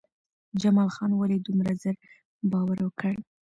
[0.61, 1.95] جمال خان ولې دومره زر
[2.51, 3.13] باور وکړ؟